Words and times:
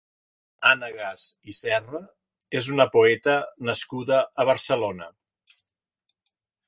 Anna 0.67 0.87
Gas 0.93 1.25
i 1.51 1.53
Serra 1.57 2.01
és 2.61 2.69
una 2.77 2.87
poeta 2.95 3.35
nascuda 3.69 4.19
a 4.45 4.47
Barcelona. 4.51 5.11